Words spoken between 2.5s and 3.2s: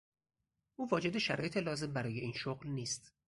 نیست.